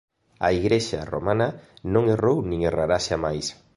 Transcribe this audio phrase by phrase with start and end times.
[0.45, 1.47] A Igrexa romana
[1.93, 3.47] non errou nin errará xamais.